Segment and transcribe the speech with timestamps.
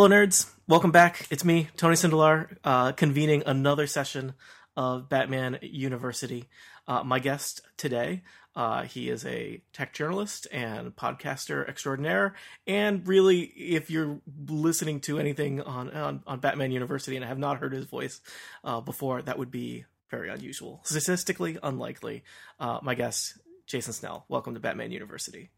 [0.00, 0.50] Hello, nerds.
[0.66, 1.26] Welcome back.
[1.28, 4.32] It's me, Tony Sindelar, uh, convening another session
[4.74, 6.48] of Batman University.
[6.88, 8.22] Uh, my guest today,
[8.56, 12.34] uh, he is a tech journalist and podcaster extraordinaire.
[12.66, 17.58] And really, if you're listening to anything on, on, on Batman University and have not
[17.58, 18.22] heard his voice
[18.64, 20.80] uh, before, that would be very unusual.
[20.82, 22.24] Statistically unlikely.
[22.58, 24.24] Uh, my guest, Jason Snell.
[24.30, 25.50] Welcome to Batman University.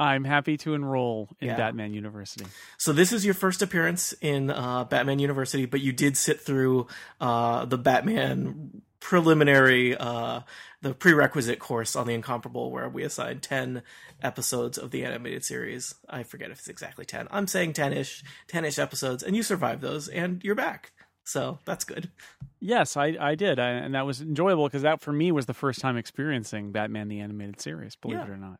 [0.00, 1.56] I'm happy to enroll in Yeah.
[1.56, 2.46] Batman University.
[2.78, 6.86] So this is your first appearance in uh, Batman University, but you did sit through
[7.20, 10.40] uh, the Batman preliminary, uh,
[10.82, 13.82] the prerequisite course on the Incomparable, where we assigned ten
[14.22, 15.94] episodes of the animated series.
[16.08, 17.28] I forget if it's exactly ten.
[17.30, 20.92] I'm saying ten-ish, ten-ish episodes, and you survived those, and you're back.
[21.24, 22.10] So that's good.
[22.58, 25.54] Yes, I, I did, I, and that was enjoyable because that for me was the
[25.54, 27.96] first time experiencing Batman the animated series.
[27.96, 28.24] Believe Yeah.
[28.24, 28.58] it or not.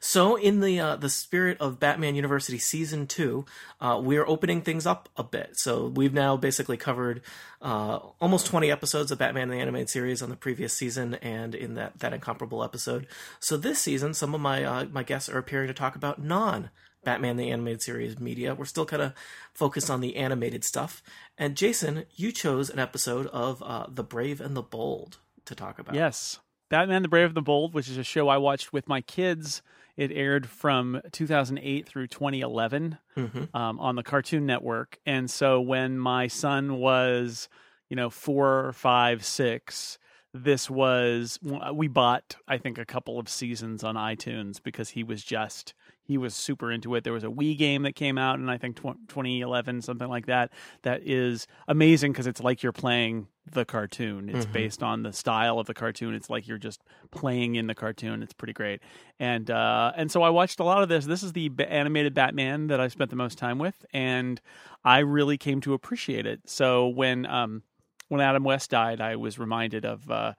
[0.00, 3.44] So, in the uh, the spirit of Batman University season two,
[3.80, 5.50] uh, we are opening things up a bit.
[5.54, 7.22] So we've now basically covered
[7.60, 11.74] uh, almost twenty episodes of Batman the animated series on the previous season, and in
[11.74, 13.06] that that incomparable episode.
[13.40, 16.70] So this season, some of my uh, my guests are appearing to talk about non.
[17.04, 18.52] Batman the animated series media.
[18.52, 19.12] We're still kind of
[19.54, 21.04] focused on the animated stuff.
[21.38, 25.78] And Jason, you chose an episode of uh, The Brave and the Bold to talk
[25.78, 25.94] about.
[25.94, 29.00] Yes, Batman the Brave and the Bold, which is a show I watched with my
[29.00, 29.62] kids.
[29.96, 35.98] It aired from 2008 through 2011 hmm um, on the Cartoon Network, and so when
[35.98, 37.48] my son was,
[37.88, 39.98] you know, four, five, six.
[40.34, 41.38] This was
[41.72, 45.72] we bought I think a couple of seasons on iTunes because he was just
[46.06, 47.04] he was super into it.
[47.04, 50.26] There was a Wii game that came out in I think tw- 2011 something like
[50.26, 54.28] that that is amazing because it's like you're playing the cartoon.
[54.28, 54.52] It's Mhm.
[54.52, 56.14] based on the style of the cartoon.
[56.14, 58.22] It's like you're just playing in the cartoon.
[58.22, 58.80] It's pretty great.
[59.20, 61.04] And uh, and so I watched a lot of this.
[61.06, 64.40] This is the animated Batman that I spent the most time with, and
[64.84, 66.40] I really came to appreciate it.
[66.48, 67.62] So when um,
[68.08, 70.34] when Adam West died, I was reminded of uh,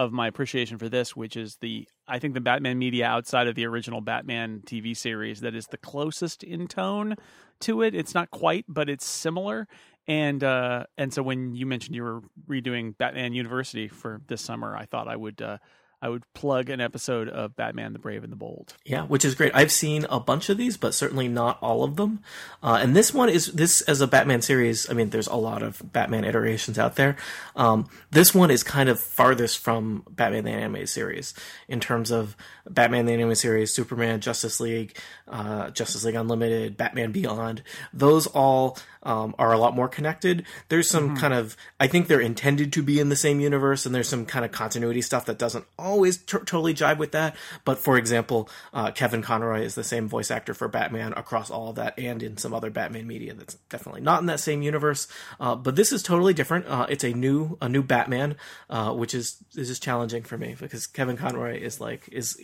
[0.00, 3.54] of my appreciation for this, which is the I think the Batman media outside of
[3.54, 7.16] the original Batman TV series that is the closest in tone
[7.60, 7.94] to it.
[7.94, 9.68] It's not quite, but it's similar.
[10.06, 14.74] And uh, and so when you mentioned you were redoing Batman University for this summer,
[14.74, 15.58] I thought I would uh,
[16.02, 18.74] I would plug an episode of Batman the Brave and the Bold.
[18.84, 19.52] Yeah, which is great.
[19.54, 22.20] I've seen a bunch of these, but certainly not all of them.
[22.62, 24.88] Uh, and this one is this as a Batman series.
[24.88, 27.16] I mean, there's a lot of Batman iterations out there.
[27.54, 31.34] Um, this one is kind of farthest from Batman the animated series
[31.68, 32.34] in terms of
[32.68, 34.96] Batman the animated series, Superman, Justice League,
[35.28, 37.62] uh, Justice League Unlimited, Batman Beyond.
[37.92, 40.44] Those all um, are a lot more connected.
[40.68, 43.94] There's some kind of I think they're intended to be in the same universe, and
[43.94, 47.36] there's some kind of continuity stuff that doesn't always t- totally jive with that.
[47.64, 51.68] But for example, uh, Kevin Conroy is the same voice actor for Batman across all
[51.70, 55.08] of that, and in some other Batman media that's definitely not in that same universe.
[55.38, 56.66] Uh, but this is totally different.
[56.66, 58.36] Uh, it's a new a new Batman,
[58.70, 62.40] uh, which is is just challenging for me because Kevin Conroy is like is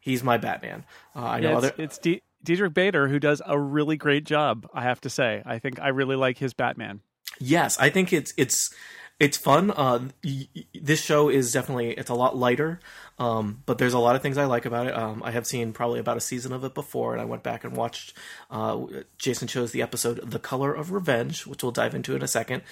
[0.00, 0.84] he's my Batman.
[1.16, 4.24] Uh, I know Yeah, other it's, it's D- Diedrich Bader who does a really great
[4.24, 4.68] job.
[4.72, 7.00] I have to say, I think I really like his Batman.
[7.38, 8.74] Yes, I think it's it's
[9.20, 9.70] it's fun.
[9.72, 12.78] Uh, y- y- this show is definitely it's a lot lighter,
[13.18, 14.96] um, but there's a lot of things I like about it.
[14.96, 17.64] Um, I have seen probably about a season of it before, and I went back
[17.64, 18.14] and watched.
[18.50, 18.86] Uh,
[19.18, 22.62] Jason chose the episode "The Color of Revenge," which we'll dive into in a second.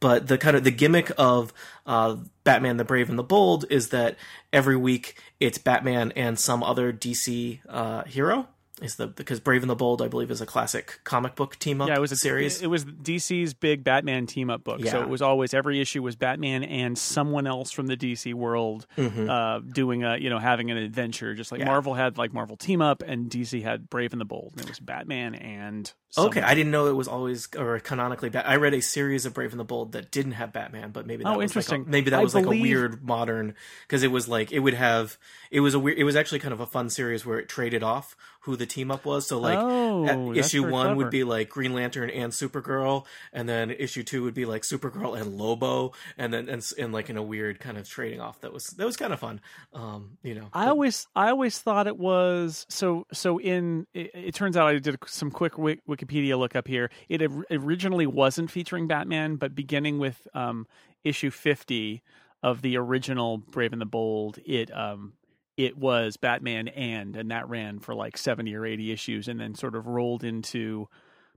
[0.00, 1.52] But the kind of the gimmick of
[1.86, 4.16] uh, Batman: The Brave and the Bold is that
[4.52, 8.48] every week it's Batman and some other DC uh, hero.
[8.80, 11.82] Is the because Brave and the Bold, I believe, is a classic comic book team
[11.82, 12.62] up Yeah, it was a series.
[12.62, 14.84] It was DC's big Batman team up book.
[14.86, 18.86] So it was always every issue was Batman and someone else from the DC world
[18.96, 21.34] uh, doing a you know having an adventure.
[21.34, 21.66] Just like Mm-hmm.
[21.66, 21.72] Yeah.
[21.72, 24.52] Marvel had like Marvel team up, and DC had Brave and the Bold.
[24.56, 28.28] And it was Batman and Okay, I didn't know it was always or canonically.
[28.30, 31.06] Bat- I read a series of Brave and the Bold that didn't have Batman, but
[31.06, 31.80] maybe that Oh, was interesting.
[31.82, 33.54] Like a, maybe that I was like a weird modern
[33.86, 35.18] because it was like it would have
[35.50, 35.98] it was a weird.
[35.98, 38.90] It was actually kind of a fun series where it traded off who the team
[38.90, 39.26] up was.
[39.26, 44.02] So like Oh, issue one would be like Green Lantern and Supergirl, and then issue
[44.02, 47.58] two would be like Supergirl and Lobo, and then and, and like in a weird
[47.60, 49.40] kind of trading off that was that was kind of fun.
[49.74, 54.34] Um, you know, I always I always thought it was so so in it, it
[54.34, 56.90] turns out I did some quick Wik- Wikipedia look up here.
[57.08, 60.66] It originally wasn't featuring Batman, but beginning with um,
[61.04, 62.02] issue 50
[62.42, 65.12] of the original Brave and the Bold, it um
[65.56, 69.54] it was Batman and and that ran for like 70 or 80 issues and then
[69.54, 70.88] sort of rolled into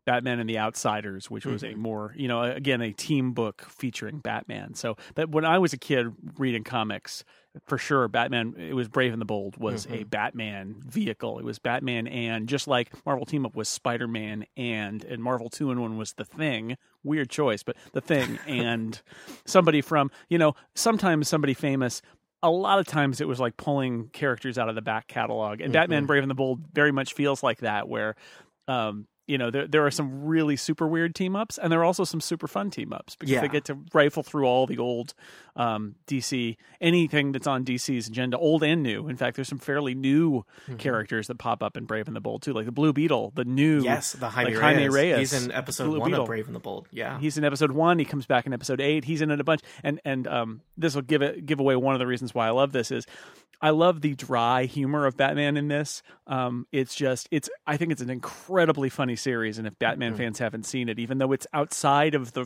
[0.05, 1.73] Batman and the Outsiders, which was Mm-hmm.
[1.73, 4.75] a more, you know, again, a team book featuring Batman.
[4.75, 7.23] So, but when I was a kid reading comics,
[7.65, 9.95] for sure, Batman, it was Brave and the Bold was Mm-hmm.
[9.95, 11.39] a Batman vehicle.
[11.39, 15.49] It was Batman and just like Marvel Team Up was Spider Man and, and Marvel
[15.49, 16.77] 2 in 1 was The Thing.
[17.03, 19.01] Weird choice, but The Thing and
[19.45, 22.03] somebody from, you know, sometimes somebody famous
[22.45, 25.73] a lot of times it was like pulling characters out of the back catalog and
[25.73, 28.15] batman brave and the bold very much feels like that where
[28.67, 31.83] um you know there, there are some really super weird team ups and there are
[31.85, 33.41] also some super fun team ups because Yeah.
[33.41, 35.13] they get to rifle through all the old
[35.55, 39.95] um, dc anything that's on dc's agenda old and new in fact there's some fairly
[39.95, 40.75] new Mm-hmm.
[40.77, 43.45] characters that pop up in brave and the bold too like the blue beetle the
[43.45, 44.75] new Yes, the Jaime, like Reyes.
[44.77, 45.31] Jaime Reyes.
[45.31, 46.23] He's in episode Blue one Beetle.
[46.23, 46.87] of Brave and the Bold.
[46.91, 47.19] Yeah.
[47.19, 47.99] He's in episode one.
[47.99, 49.05] He comes back in episode eight.
[49.05, 49.61] He's in it a bunch.
[49.83, 52.51] And and um, this will give it give away one of the reasons why I
[52.51, 53.05] love this is
[53.61, 56.01] I love the dry humor of Batman in this.
[56.27, 59.57] Um, it's just it's I think it's an incredibly funny series.
[59.57, 60.17] And if Batman Mm-hmm.
[60.17, 62.45] fans haven't seen it, even though it's outside of the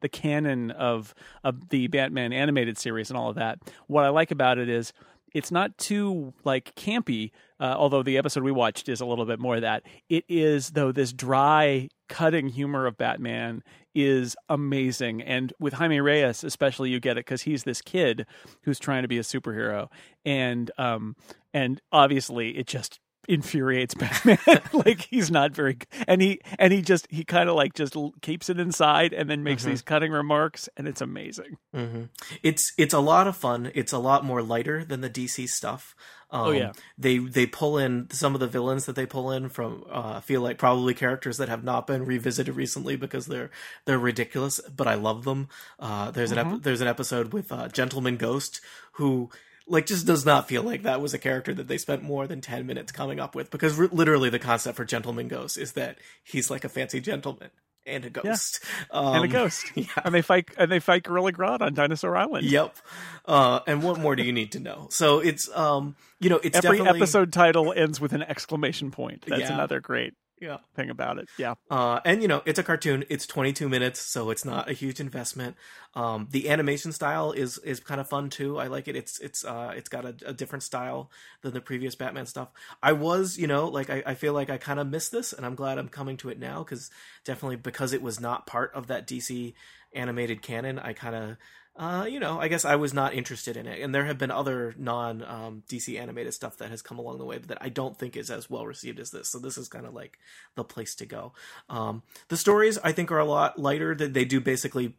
[0.00, 4.30] the canon of of the Batman animated series and all of that, what I like
[4.30, 4.92] about it is
[5.32, 9.38] it's not too like campy uh, although the episode we watched is a little bit
[9.40, 13.62] more of that it is though this dry cutting humor of batman
[13.94, 18.24] is amazing and with jaime reyes especially you get it because he's this kid
[18.62, 19.88] who's trying to be a superhero
[20.24, 21.16] and um
[21.52, 24.38] and obviously it just infuriates batman
[24.72, 25.76] like he's not very
[26.06, 29.42] and he and he just he kind of like just keeps it inside and then
[29.42, 32.04] makes these cutting remarks and it's amazing hmm
[32.42, 33.70] It's it's a lot of fun.
[33.74, 35.94] It's a lot more lighter than the DC stuff.
[36.30, 36.72] Um, Oh, yeah.
[36.98, 39.84] they they pull in some of the villains that they pull in from.
[39.90, 43.50] Uh, feel like probably characters that have not been revisited recently because they're
[43.84, 45.48] they're ridiculous, but I love them.
[45.78, 48.60] Uh, there's an ep- there's an episode with uh, Gentleman Ghost
[48.92, 49.30] who.
[49.68, 52.40] Like, just does not feel like that was a character that they spent more than
[52.40, 55.98] 10 minutes coming up with because r- literally the concept for Gentleman Ghost is that
[56.22, 57.50] he's like a fancy gentleman
[57.84, 58.60] and a ghost.
[58.92, 59.86] and a Um, ghost Yeah.
[60.04, 62.76] and they fight and they fight gorilla grodd on dinosaur island Yep.
[63.24, 64.86] Uh, and what more do you need to know?
[64.90, 69.24] So it's um, you know, it's Every definitely episode title ends with an exclamation point.
[69.26, 69.54] That's Yeah.
[69.54, 70.58] another great yeah.
[70.74, 71.28] thing about it.
[71.38, 71.54] Yeah.
[71.70, 73.04] Uh, and you know, it's a cartoon.
[73.08, 75.56] It's 22 minutes, so it's not a huge investment.
[75.94, 78.58] Um, the animation style is is kind of fun too.
[78.58, 78.96] I like it.
[78.96, 81.10] It's it's uh, it's got a, a different style
[81.42, 82.48] than the previous Batman stuff.
[82.82, 85.46] I was, you know, like I, I feel like I kind of missed this, and
[85.46, 86.90] I'm glad I'm coming to it now because
[87.24, 89.54] definitely because it was not part of that DC
[89.94, 91.36] animated canon, I kind of.
[91.78, 94.30] Uh, you know, I guess I was not interested in it, and there have been
[94.30, 97.98] other non um, DC animated stuff that has come along the way that I don't
[97.98, 99.28] think is as well received as this.
[99.28, 100.18] So this is kind of like
[100.54, 101.34] the place to go.
[101.68, 103.94] Um, the stories I think are a lot lighter.
[103.94, 104.94] That they do basically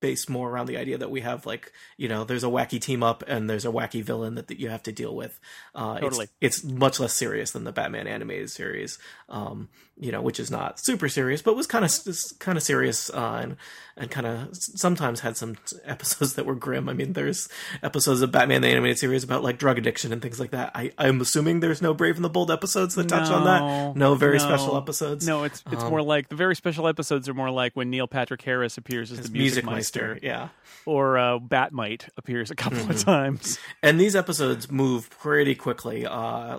[0.00, 3.02] base more around the idea that we have like you know there's a wacky team
[3.02, 5.38] up and there's a wacky villain that, that you have to deal with.
[5.74, 6.28] Uh, it's- Totally.
[6.40, 8.98] it's, much less serious than the Batman animated series.
[9.28, 9.68] Um,
[10.00, 11.92] you know, which is not super serious, but was kind of
[12.38, 13.56] kind of serious uh, and
[13.96, 16.88] and kind of sometimes had some episodes that were grim.
[16.88, 17.48] I mean, there's
[17.82, 20.70] episodes of Batman the animated series about like drug addiction and things like that.
[20.74, 23.96] I, I'm assuming there's no Brave and the Bold episodes that touch on that.
[23.96, 24.44] No very no.
[24.44, 25.26] special episodes.
[25.26, 28.06] No, it's it's Um, more like the very special episodes are more like when Neil
[28.06, 30.48] Patrick Harris appears as the Music, Meister, yeah.
[30.86, 32.90] or uh, Bat-Mite appears a couple Mm-hmm.
[32.90, 33.58] of times.
[33.82, 36.06] and these episodes move pretty quickly.
[36.06, 36.58] Uh,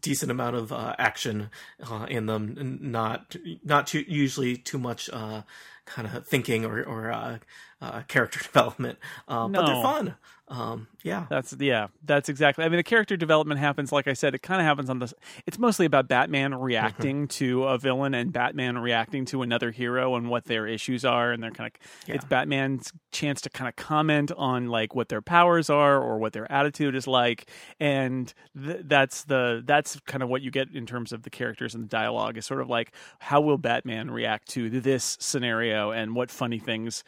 [0.00, 1.50] decent amount of uh, action
[1.88, 5.42] uh, in them, not not too, usually too much uh,
[5.86, 7.38] kind of thinking or or uh,
[7.80, 10.14] uh, character development, uh, but they're fun.
[10.48, 12.64] Um, yeah, That's yeah, that's exactly.
[12.64, 15.14] I mean, the character development happens, like I said, it kind of happens on this.
[15.46, 20.28] It's mostly about Batman reacting to a villain and Batman reacting to another hero and
[20.28, 22.14] what their issues are, and they're kind of.
[22.14, 26.34] It's Batman's chance to kind of comment on like what their powers are or what
[26.34, 30.84] their attitude is like, and th- that's the that's kind of what you get in
[30.84, 32.36] terms of the characters and the dialogue.
[32.36, 37.02] Is sort of like how will Batman react to this scenario and what funny things,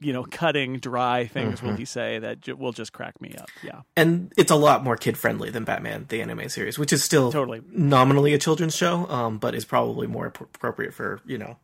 [0.00, 3.50] you know, cutting dry things will he say that will just crack me up.
[3.62, 3.82] Yeah.
[3.96, 7.30] and it's a lot more kid friendly than Batman the anime series, which is still
[7.30, 7.60] Totally.
[7.70, 11.58] nominally a children's show, um, but is probably more appropriate for you know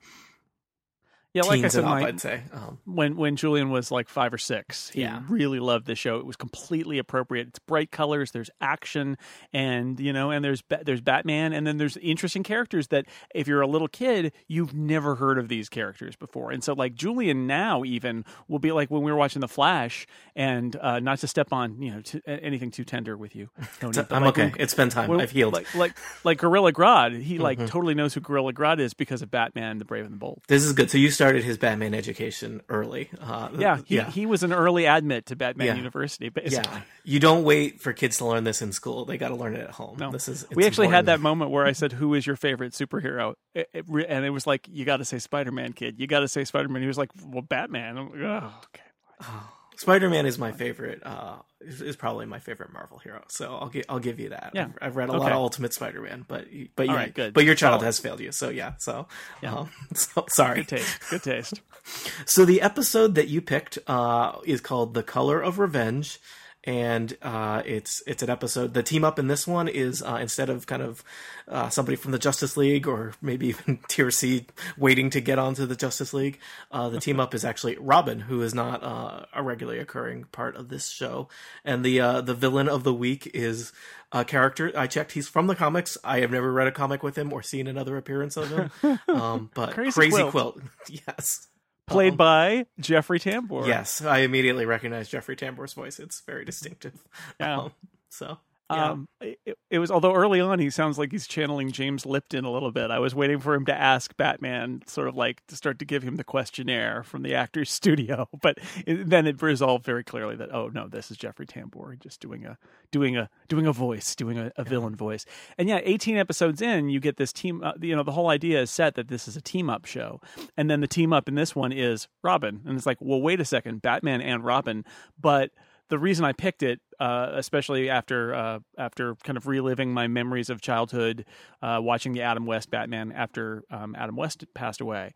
[1.35, 1.91] Yeah, like I said, up.
[1.91, 2.43] my, I'd say.
[2.53, 5.23] Um, when when Julian was like five or six, he Yeah.
[5.29, 6.17] really loved the show.
[6.19, 7.49] It was completely appropriate.
[7.49, 8.31] It's bright colors.
[8.31, 9.19] There's action,
[9.53, 13.61] and you know, and there's there's Batman, and then there's interesting characters that if you're
[13.63, 16.53] a little kid, you've never heard of these characters before.
[16.53, 20.07] And so, like Julian now, even will be like when we were watching The Flash,
[20.37, 23.51] and uh, not to step on you know to, anything too tender with you.
[23.83, 24.51] No need, I'm like okay.
[24.51, 25.11] when- It's been time.
[25.11, 25.53] when- I've healed.
[25.53, 27.67] Like like like Gorilla Grodd, he like Mm-hmm.
[27.67, 30.43] totally knows who Gorilla Grodd is because of Batman, the Brave and the Bold.
[30.47, 30.91] this is good.
[30.91, 33.09] So you started started his Batman education early.
[33.21, 35.75] Uh, yeah, he, yeah, he was an early admit to Batman yeah.
[35.77, 36.29] University.
[36.29, 36.71] Basically.
[36.71, 39.55] Yeah, you don't wait for kids to learn this in school; they got to learn
[39.55, 39.97] it at home.
[39.99, 40.11] No.
[40.11, 40.95] This is we actually important.
[40.95, 44.31] had that moment where I said, "Who is your favorite superhero?" It, it, and it
[44.31, 45.99] was like, "You got to say Spider Man, kid.
[45.99, 48.85] You got to say Spider Man." He was like, "Well, Batman." Like, oh, okay.
[49.23, 49.51] Oh.
[49.77, 51.03] Spider Man is my favorite.
[51.05, 53.23] Uh, is, is, probably my favorite Marvel hero.
[53.29, 54.53] So I'll give I'll give you that.
[54.55, 54.65] Yeah.
[54.65, 55.21] I've, I've read a okay.
[55.21, 57.35] lot of Ultimate Spider Man, but but yeah, right, good.
[57.35, 58.33] but your child has failed you.
[58.33, 58.75] So yeah.
[58.79, 59.07] So
[59.43, 59.55] yeah.
[59.55, 60.57] Um, so sorry.
[60.57, 61.01] Good taste.
[61.11, 61.61] Good taste.
[62.27, 66.21] so the episode that you picked uh, is called "The Color of Revenge."
[66.65, 68.73] And uh, it's it's an episode.
[68.73, 71.05] The team up in this one is uh, instead of kind of
[71.47, 74.47] uh, somebody from the Justice League or maybe even TRC
[74.79, 76.41] waiting to get onto the Justice League,
[76.73, 80.57] uh, the team up is actually Robin, who is not uh, a regularly occurring part
[80.57, 81.29] of this show,
[81.65, 83.73] and the uh, the villain of the week is
[84.11, 84.73] a character.
[84.75, 85.99] I checked; he's from the comics.
[86.03, 89.51] I have never read a comic with him or seen another appearance of him, um,
[89.55, 90.31] but Crazy, Crazy Quilt.
[90.31, 90.61] Quilt,
[91.07, 91.49] yes
[91.87, 93.67] played um, by Jeffrey Tambor.
[93.67, 95.99] Yes, I immediately recognize Jeffrey Tambor's voice.
[95.99, 96.95] It's very distinctive.
[97.41, 97.61] Yeah.
[97.61, 97.73] Um,
[98.09, 98.39] so
[98.71, 98.91] yeah.
[98.93, 102.51] Um, it, it, was although early on he sounds like he's channeling James Lipton a
[102.51, 102.91] little bit.
[102.91, 106.03] I was waiting for him to ask Batman, sort of like to start to give
[106.03, 110.55] him the questionnaire from the actor's studio, but it, then it resolved very clearly that
[110.55, 112.57] oh no, this is Jeffrey Tambor just doing a
[112.91, 115.27] doing a doing a voice, doing a, a villain voice.
[115.59, 117.63] And yeah, 18 episodes in, you get this team.
[117.63, 120.23] Uh, you know, the whole idea is set that this is a team up show,
[120.57, 123.41] and then the team up in this one is Robin, and it's like, well, wait
[123.41, 124.87] a second, Batman and Robin,
[125.21, 125.51] but
[125.91, 130.51] the reason I picked it, uh, especially after uh, after kind of reliving my memories
[130.51, 131.25] of childhood,
[131.63, 135.13] uh, watching the Adam West Batman after um, Adam West passed away,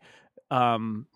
[0.51, 1.07] um,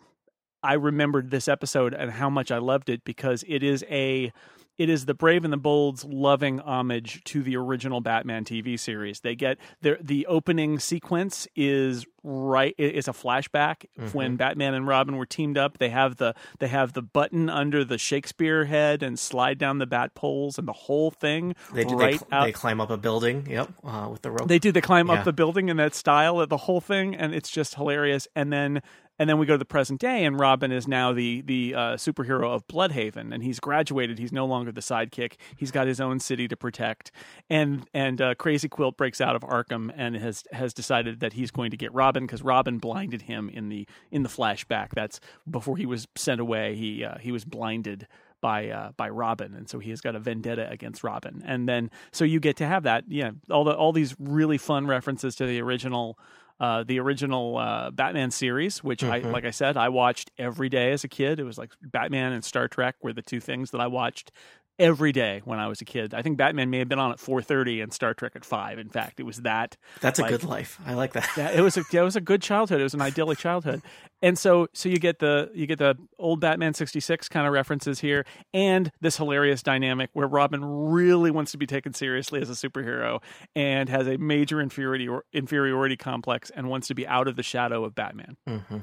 [0.64, 4.32] I remembered this episode and how much I loved it because it is a
[4.78, 9.20] it is the Brave and the Bold's loving homage to the original Batman TV series.
[9.20, 14.08] They get the the opening sequence is right is a flashback mm-hmm.
[14.18, 15.78] when Batman and Robin were teamed up.
[15.78, 19.86] They have the they have the button under the Shakespeare head and slide down the
[19.86, 21.56] bat poles and the whole thing.
[21.74, 21.96] They do.
[21.96, 23.48] Right they, cl- they climb up a building.
[23.50, 24.48] Yep, uh, with the rope.
[24.48, 24.72] They do.
[24.72, 25.16] They climb yeah.
[25.16, 26.40] up the building in that style.
[26.40, 28.28] of The whole thing, and it's just hilarious.
[28.36, 28.82] And then
[29.20, 31.80] and then we go to the present day, and Robin is now the the uh,
[31.96, 34.18] superhero of Blüdhaven, and he's graduated.
[34.18, 35.34] He's no longer the sidekick.
[35.56, 37.12] He's got his own city to protect,
[37.50, 41.52] and and uh, Crazy Quilt breaks out of Arkham and has has decided that he's
[41.52, 44.90] going to get Robin because Robin blinded him in the in the flashback.
[44.96, 46.76] That's before he was sent away.
[46.76, 48.08] He uh, he was blinded
[48.44, 51.42] by uh, by Robin, and so he has got a vendetta against Robin.
[51.46, 54.86] And then so you get to have that, yeah, all the all these really fun
[54.86, 56.20] references to the original
[56.64, 59.28] uh, the original uh, Batman series, which mm-hmm.
[59.28, 61.42] I, like I said, I watched every day as a kid.
[61.42, 64.32] It was like Batman and Star Trek were the two things that I watched
[64.80, 66.14] every day when I was a kid.
[66.14, 68.80] I think Batman may have been on at 4:30 and Star Trek at 5.
[68.80, 69.78] In fact, it was that.
[70.02, 70.80] That's like, a good life.
[70.86, 71.30] I like that.
[71.38, 72.80] yeah, it was a it was a good childhood.
[72.80, 73.82] It was an idyllic childhood.
[74.22, 78.00] And so so you get the you get the old Batman 66 kind of references
[78.00, 82.54] here and this hilarious dynamic where Robin really wants to be taken seriously as a
[82.54, 83.22] superhero
[83.56, 87.84] and has a major inferiority inferiority complex and wants to be out of the shadow
[87.84, 88.38] of Batman.
[88.48, 88.78] hmm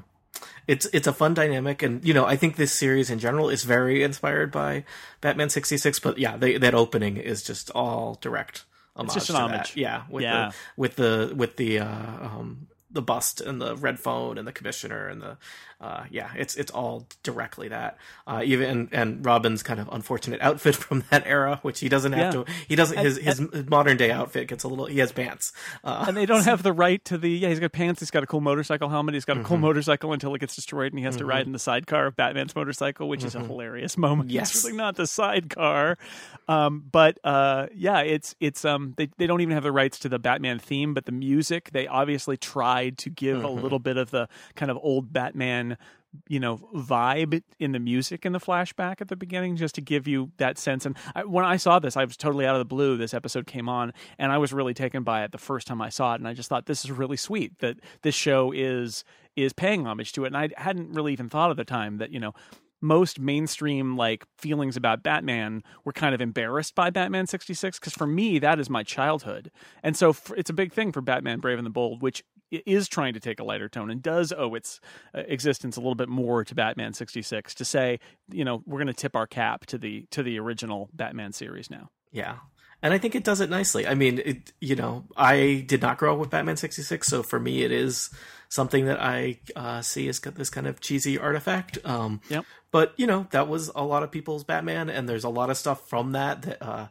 [0.67, 3.63] it's it's a fun dynamic, and you know I think this series in general is
[3.63, 4.83] very inspired by
[5.21, 5.99] Batman sixty six.
[5.99, 8.65] But yeah, they, that opening is just all direct.
[8.95, 9.73] Homage it's just an homage.
[9.73, 9.79] That.
[9.79, 10.49] Yeah, with yeah.
[10.49, 14.51] the with the with the uh, um, the bust and the red phone and the
[14.51, 15.37] commissioner and the
[15.81, 17.97] uh, yeah, it's it's all directly that.
[18.27, 22.33] Uh, even and Robin's kind of unfortunate outfit from that era, which he doesn't have
[22.33, 22.43] yeah.
[22.43, 22.51] to.
[22.67, 22.99] He doesn't.
[22.99, 24.85] His, his his modern day outfit gets a little.
[24.85, 27.31] He has pants, uh, and they don't have the right to the.
[27.31, 27.99] Yeah, he's got pants.
[27.99, 29.15] He's got a cool motorcycle helmet.
[29.15, 29.47] He's got a mm-hmm.
[29.47, 31.21] cool motorcycle until it gets destroyed, and he has mm-hmm.
[31.21, 33.27] to ride in the sidecar of Batman's motorcycle, which mm-hmm.
[33.27, 33.47] is a mm-hmm.
[33.47, 34.29] hilarious moment.
[34.41, 35.97] Yes, it's really not the sidecar,
[36.47, 40.09] um, but uh, yeah, it's it's um they they don't even have the rights to
[40.09, 43.61] the Batman theme, but the music they obviously tried to give a mm-hmm.
[43.61, 45.70] little bit of the kind of old Batman
[46.27, 50.07] you know vibe in the music in the flashback at the beginning just to give
[50.07, 50.85] you that sense.
[50.85, 52.97] And I, when i saw this i was totally out of the blue.
[52.97, 55.89] This episode came on and i was really taken by it the first time i
[55.89, 59.03] saw it and i just thought this is really sweet that this show is
[59.35, 60.27] is paying homage to it.
[60.27, 62.33] And i hadn't really even thought at the time that you know
[62.81, 68.07] most mainstream like feelings about Batman were kind of embarrassed by Batman 66 because for
[68.07, 69.51] me that is my childhood.
[69.83, 73.13] And so it's a big thing for Batman Brave and the Bold which is trying
[73.13, 74.79] to take a lighter tone and does owe its
[75.15, 78.87] uh, existence a little bit more to Batman 66 to say, you know, we're going
[78.87, 81.89] to tip our cap to the to the original Batman series now.
[82.11, 82.37] Yeah.
[82.83, 83.87] And I think it does it nicely.
[83.87, 87.39] I mean, it, you know, I did not grow up with Batman 66, so for
[87.39, 88.09] me it is
[88.49, 91.77] something that I uh, see as this kind of cheesy artifact.
[91.85, 92.43] Um, yep.
[92.71, 95.57] But, you know, that was a lot of people's Batman, and there's a lot of
[95.57, 96.87] stuff from that that uh,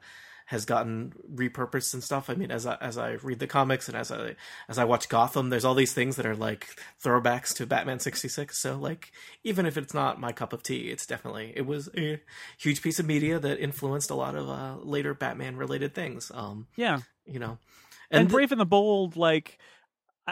[0.50, 2.28] has gotten repurposed and stuff.
[2.28, 4.34] I mean, as I, as I read the comics and as I
[4.68, 6.66] as I watch Gotham, there's all these things that are like
[7.00, 8.58] throwbacks to Batman sixty six.
[8.58, 9.12] So like,
[9.44, 12.20] even if it's not my cup of tea, it's definitely it was a
[12.58, 16.32] huge piece of media that influenced a lot of uh, later Batman related things.
[16.34, 17.58] Um, yeah, you know,
[18.10, 19.56] and, and Brave and the Bold, like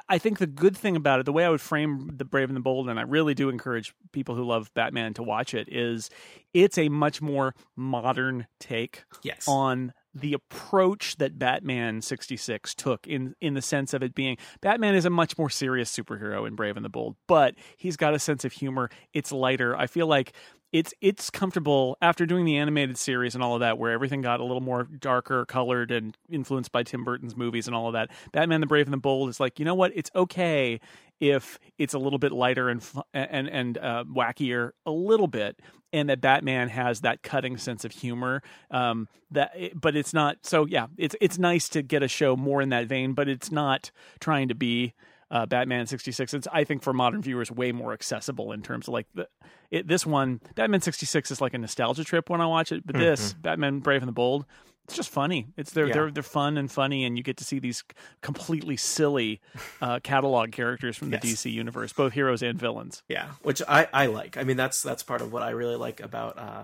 [0.08, 2.56] I think the good thing about it, the way I would frame the Brave and
[2.56, 6.10] the Bold, and I really do encourage people who love Batman to watch it, is
[6.52, 9.46] it's a much more modern take yes.
[9.46, 14.94] on the approach that Batman 66 took in in the sense of it being Batman
[14.94, 18.18] is a much more serious superhero in Brave and the Bold, but he's got a
[18.18, 18.90] sense of humor.
[19.12, 19.76] It's lighter.
[19.76, 20.32] I feel like
[20.72, 24.40] it's it's comfortable after doing the animated series and all of that where everything got
[24.40, 28.10] a little more darker colored and influenced by Tim Burton's movies and all of that.
[28.32, 29.92] Batman the Brave and the Bold is like, you know what?
[29.94, 30.80] It's okay
[31.20, 32.84] if it's a little bit lighter and
[33.14, 35.58] and and uh, wackier a little bit
[35.92, 40.66] and that Batman has that cutting sense of humor um, that but it's not so
[40.66, 43.90] yeah it's it's nice to get a show more in that vein but it's not
[44.20, 44.94] trying to be
[45.30, 46.34] uh, Batman 66.
[46.34, 49.28] It's I think for modern viewers way more accessible in terms of like the
[49.70, 52.94] it, this one Batman 66 is like a nostalgia trip when I watch it, but
[52.94, 53.04] mm-hmm.
[53.04, 54.46] this Batman Brave and the Bold
[54.88, 55.48] it's just funny.
[55.58, 55.92] It's they're yeah.
[55.92, 57.84] they're they're fun and funny, and you get to see these
[58.22, 59.42] completely silly
[59.82, 61.42] uh, catalog characters from the yes.
[61.42, 63.02] DC universe, both heroes and villains.
[63.06, 64.38] Yeah, which I I like.
[64.38, 66.62] I mean, that's that's part of what I really like about uh,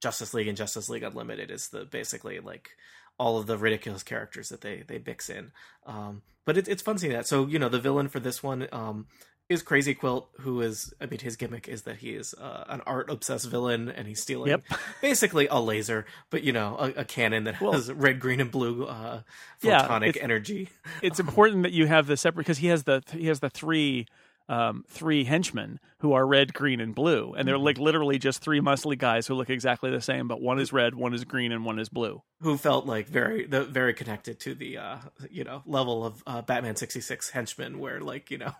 [0.00, 2.70] Justice League and Justice League Unlimited is the basically like
[3.18, 5.52] all of the ridiculous characters that they they mix in.
[5.86, 7.26] Um, but it, it's fun seeing that.
[7.26, 9.06] So you know, the villain for this one um,
[9.48, 12.80] is Crazy Quilt, who is I mean, his gimmick is that he is uh, an
[12.86, 14.62] art obsessed villain, and he's stealing yep.
[15.02, 18.50] basically a laser, but you know, a, a cannon that well, has red, green, and
[18.50, 19.22] blue uh,
[19.62, 20.68] photonic yeah, energy.
[21.02, 24.06] It's important that you have the separate because he has the he has the three
[24.48, 28.60] um, three henchmen who are red, green, and blue, and they're like literally just three
[28.60, 31.64] muscly guys who look exactly the same, but one is red, one is green, and
[31.64, 32.22] one is blue.
[32.40, 34.96] Who felt like very, the, very connected to the, uh,
[35.28, 38.52] you know, level of uh, Batman sixty six henchmen, where like you know,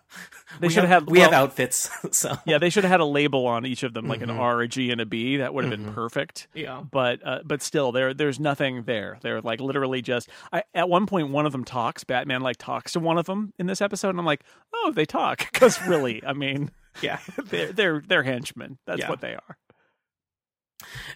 [0.61, 1.91] they should have, have we well, have outfits.
[2.11, 4.31] So yeah, they should have had a label on each of them, like mm-hmm.
[4.31, 5.37] an R, a G, and a B.
[5.37, 5.85] That would have mm-hmm.
[5.85, 6.49] been perfect.
[6.55, 9.19] Yeah, but uh, but still, there there's nothing there.
[9.23, 10.29] They're like literally just.
[10.53, 12.03] I, at one point, one of them talks.
[12.03, 14.43] Batman like talks to one of them in this episode, and I'm like,
[14.75, 16.71] oh, they talk because really, I mean
[17.03, 18.79] yeah, they're they're they're henchmen.
[18.87, 19.09] That's yeah.
[19.09, 19.57] what they are.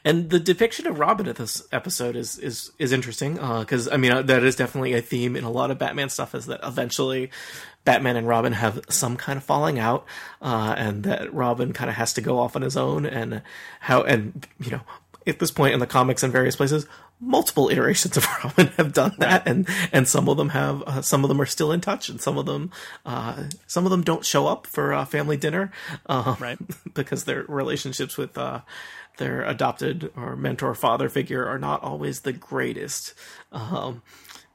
[0.05, 3.93] And the depiction of Robin in this episode is is is interesting Uh because uh,
[3.93, 6.47] I mean uh, that is definitely a theme in a lot of Batman stuff is
[6.47, 7.31] that eventually
[7.85, 10.07] Batman and Robin have some kind of falling out,
[10.41, 13.43] uh, and that Robin kind of has to go off on his own, and
[13.81, 14.83] how and you know
[15.27, 16.87] at this point in the comics and various places,
[17.21, 21.25] multiple iterations of Robin have done that, and and some of them have uh, some
[21.25, 22.71] of them are still in touch, and some of them
[23.07, 25.71] uh, some of them don't show up for uh, family dinner,
[26.07, 26.59] um, right?
[26.95, 28.61] because their relationships with uh,
[29.19, 33.15] their adopted or mentor father figure are not always the greatest.
[33.53, 34.03] Um,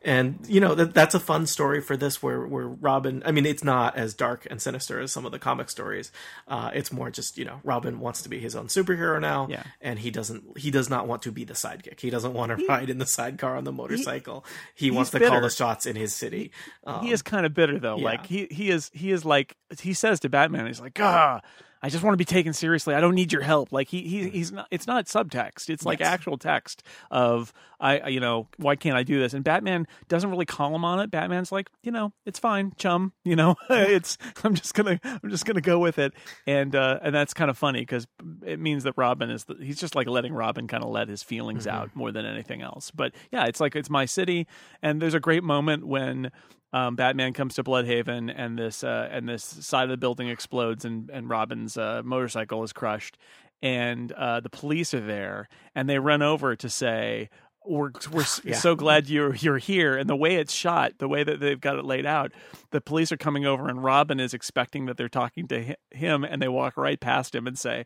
[0.07, 3.45] and you know that that's a fun story for this where where Robin I mean
[3.45, 6.13] it's not as dark and sinister as some of the comic stories
[6.47, 9.63] uh, it's more just you know Robin wants to be his own superhero now yeah.
[9.81, 12.55] and he doesn't he does not want to be the sidekick he doesn't want to
[12.55, 15.29] he, ride in the sidecar on the motorcycle he, he wants to bitter.
[15.29, 16.51] call the shots in his city
[16.85, 18.05] um, he is kind of bitter though yeah.
[18.05, 21.41] like he he is he is like he says to Batman he's like ah
[21.87, 22.95] I just want to be taken seriously.
[22.95, 23.71] I don't need your help.
[23.71, 24.67] Like he, he he's not.
[24.71, 25.69] It's not subtext.
[25.69, 26.09] It's like yes.
[26.09, 28.09] actual text of I.
[28.09, 29.33] You know why can't I do this?
[29.33, 31.09] And Batman doesn't really call him on it.
[31.09, 33.13] Batman's like you know it's fine, chum.
[33.23, 36.11] You know it's I'm just gonna I'm just gonna go with it.
[36.45, 38.05] And uh, and that's kind of funny because
[38.45, 41.23] it means that Robin is the, he's just like letting Robin kind of let his
[41.23, 41.77] feelings mm-hmm.
[41.77, 42.91] out more than anything else.
[42.91, 44.45] But yeah, it's like it's my city.
[44.81, 46.31] And there's a great moment when
[46.73, 50.85] um, Batman comes to Blüdhaven, and this uh, and this side of the building explodes,
[50.85, 53.17] and and Robin's uh, motorcycle is crushed,
[53.61, 57.29] and uh, the police are there, and they run over to say.
[57.69, 58.55] We're we're yeah.
[58.55, 61.77] so glad you're you're here, and the way it's shot, the way that they've got
[61.77, 62.31] it laid out,
[62.71, 66.41] the police are coming over, and Robin is expecting that they're talking to him, and
[66.41, 67.85] they walk right past him and say,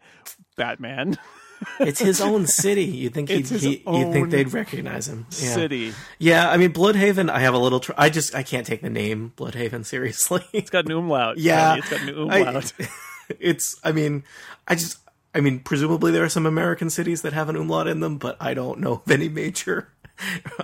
[0.55, 1.17] "Batman."
[1.79, 2.85] it's his own city.
[2.85, 5.25] You think he, he you think they'd recognize him?
[5.31, 5.53] Yeah.
[5.53, 5.93] City.
[6.19, 7.29] Yeah, I mean Blüdhaven.
[7.29, 7.79] I have a little.
[7.79, 10.43] Tr- I just I can't take the name Blüdhaven seriously.
[10.53, 11.37] It's got an umlaut.
[11.37, 12.73] Yeah, it's got an umlaut.
[12.79, 12.87] I,
[13.39, 13.79] it's.
[13.83, 14.23] I mean,
[14.67, 14.97] I just.
[15.33, 18.35] I mean, presumably there are some American cities that have an umlaut in them, but
[18.41, 19.89] I don't know of any major.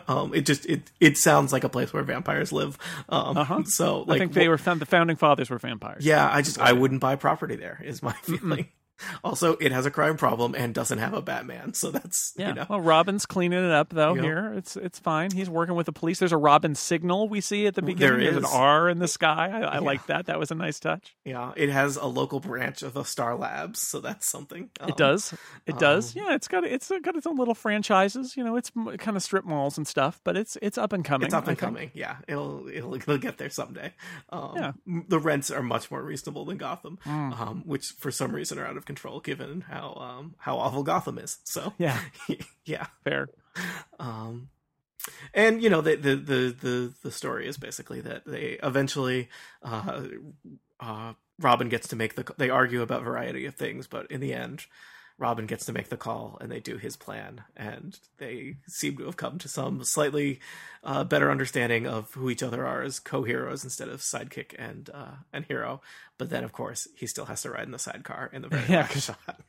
[0.08, 2.78] Um, it just it it sounds like a place where vampires live.
[3.10, 3.64] Um, uh-huh.
[3.66, 6.06] So like, I think they were found, the founding fathers were vampires.
[6.06, 7.82] Yeah, I just I wouldn't buy property there.
[7.84, 8.68] Is my feeling.
[9.24, 12.50] Also, it has a crime problem and doesn't have a Batman, so that's Yeah.
[12.50, 12.66] you know.
[12.70, 14.14] Well, Robin's cleaning it up though.
[14.14, 15.32] Here, it's it's fine.
[15.32, 16.20] He's working with the police.
[16.20, 18.20] There's a Robin signal we see at the beginning.
[18.20, 19.50] There There's an R in the sky.
[19.54, 19.80] I, I Yeah.
[19.80, 20.28] like that.
[20.28, 21.16] That was a nice touch.
[21.26, 24.70] Yeah, it has a local branch of the Star Labs, so that's something.
[24.80, 25.34] Um, It does.
[25.66, 26.16] It does.
[26.16, 28.38] um, Yeah, it's got it's got its own little franchises.
[28.38, 31.26] You know, it's kind of strip malls and stuff, but it's it's up and coming.
[31.26, 31.92] It's up and coming.
[31.94, 33.94] Yeah, it'll it'll it'll get there someday.
[34.30, 34.72] Um, Yeah.
[35.08, 37.40] the rents are much more reasonable than Gotham, Mm.
[37.40, 41.20] um, which for some reason are out of control given how um, how awful Gotham
[41.20, 41.38] is.
[41.44, 42.00] So Yeah,
[42.66, 42.88] yeah.
[43.04, 43.30] fair.
[44.00, 44.50] Um,
[45.34, 49.30] and you know the, the the the the story is basically that they eventually
[49.64, 50.04] uh,
[50.80, 54.34] uh, Robin gets to make the they argue about variety of things, but in the
[54.34, 54.66] end.
[55.20, 59.06] Robin gets to make the call, and they do his plan, and they seem to
[59.06, 60.40] have come to some slightly
[60.84, 65.16] uh, better understanding of who each other are as co-heroes instead of sidekick and uh,
[65.34, 65.82] and hero.
[66.18, 68.66] But then, of course, he still has to ride in the sidecar in the very
[68.68, 69.42] Yeah, last shot.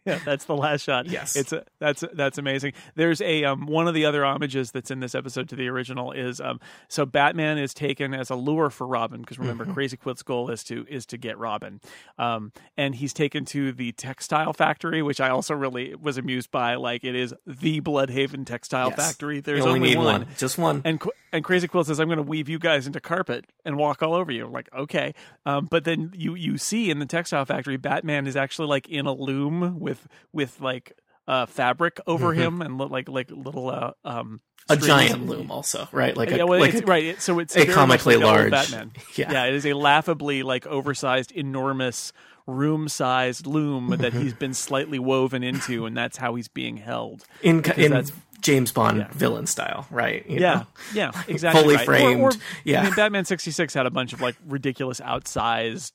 [0.06, 1.06] Yeah, that's the last shot.
[1.06, 1.36] Yes.
[1.36, 2.72] it's a, that's that's amazing.
[2.94, 6.12] There's a um, one of the other homages that's in this episode to the original
[6.12, 9.74] is um, so Batman is taken as a lure for Robin because remember Mm-hmm.
[9.74, 11.80] Crazy Quilt's goal is to is to get Robin,
[12.18, 16.74] um, and he's taken to the textile factory, which I also really was amused by.
[16.74, 18.96] Like it is the Blüdhaven textile Yes.
[18.96, 19.40] factory.
[19.40, 20.26] There's only, only, need one.
[20.36, 20.82] just one.
[20.84, 21.00] and
[21.32, 24.14] and Crazy Quilt says, "I'm going to weave you guys into carpet and walk all
[24.14, 25.14] over you." I'm like, okay,
[25.46, 29.06] um, but then you you see in the textile factory, Batman is actually like in
[29.06, 30.92] a loom with with like
[31.28, 34.82] uh, fabric over him and li- like like little uh, um Mm-hmm.
[34.82, 36.16] a giant loom, also, right?
[36.16, 37.20] Like a, yeah, well, like it's, a- right.
[37.20, 38.92] So it's a comically like large- Batman.
[39.14, 39.30] yeah.
[39.30, 42.14] yeah, it is a laughably like oversized, enormous
[42.46, 44.22] room-sized loom that Mm-hmm.
[44.22, 47.24] he's been slightly woven into, and that's how he's being held.
[47.42, 48.04] in in
[48.40, 49.08] James Bond Yeah.
[49.12, 50.24] villain style, right?
[50.28, 50.66] You Yeah, know?
[50.94, 51.62] yeah, exactly.
[51.62, 51.84] Fully right.
[51.86, 52.32] framed, Or, or,
[52.64, 52.80] yeah.
[52.80, 55.92] I mean, Batman sixty six had a bunch of like ridiculous outsized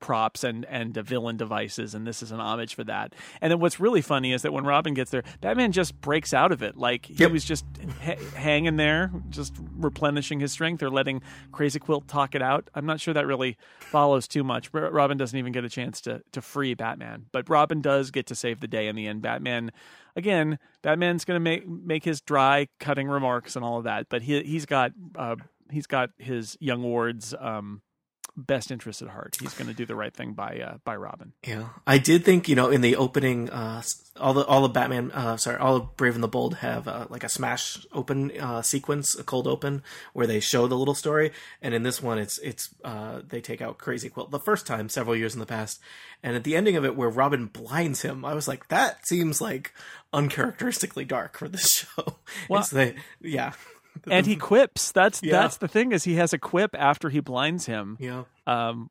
[0.00, 3.14] props and and villain devices, and this is an homage for that.
[3.40, 6.52] And then what's really funny is that when Robin gets there, Batman just breaks out
[6.52, 6.76] of it.
[6.76, 7.30] Like he Yep.
[7.32, 7.64] was just
[8.02, 12.68] ha- hanging there, just replenishing his strength, or letting Crazy Quilt talk it out.
[12.74, 14.72] I'm not sure that really follows too much.
[14.72, 18.34] Robin doesn't even get a chance to to free Batman, but Robin does get to
[18.34, 19.22] save the day in the end.
[19.22, 19.70] Batman
[20.16, 24.22] again, Batman's going to make make his dry cutting remarks and all of that, but
[24.22, 25.36] he he's got uh,
[25.70, 27.82] he's got his young ward's um,
[28.38, 29.36] best interest at heart.
[29.40, 31.32] He's going to do the right thing by uh, by Robin.
[31.44, 33.82] Yeah, I did think you know in the opening, uh,
[34.18, 37.06] all the all the Batman, uh, sorry, all of Brave and the Bold have uh,
[37.10, 41.32] like a smash open uh, sequence, a cold open, where they show the little story,
[41.60, 44.88] and in this one, it's it's uh, they take out Crazy Quilt the first time
[44.88, 45.80] several years in the past,
[46.22, 49.40] and at the ending of it, where Robin blinds him, I was like, that seems
[49.40, 49.72] like
[50.12, 52.16] uncharacteristically dark for this show.
[52.48, 53.52] Well- it's the yeah,
[54.06, 54.92] And he quips.
[54.92, 55.32] That's Yeah.
[55.32, 57.96] that's the thing is he has a quip after he blinds him.
[58.00, 58.24] yeah.
[58.46, 58.90] Um,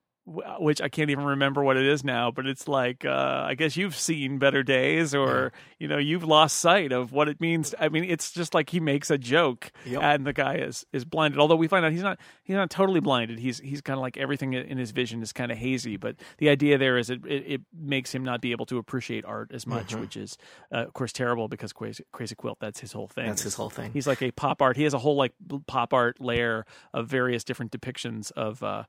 [0.59, 3.77] which I can't even remember what it is now, but it's like uh, I guess
[3.77, 7.73] you've seen better days, or you know you've lost sight of what it means.
[7.79, 10.01] I mean, it's just like he makes a joke, Yep.
[10.03, 11.39] and the guy is is blinded.
[11.39, 13.39] Although we find out he's not he's not totally blinded.
[13.39, 15.95] He's he's kind of like everything in his vision is kind of hazy.
[15.95, 19.23] But the idea there is it, it it makes him not be able to appreciate
[19.23, 20.01] art as much, Mm-hmm.
[20.01, 20.37] which is
[20.73, 23.27] uh, of course terrible because Crazy, Crazy Quilt that's his whole thing.
[23.27, 23.91] That's his whole thing.
[23.93, 24.75] He's like a pop art.
[24.75, 25.31] He has a whole like
[25.67, 28.83] pop art layer of various different depictions of uh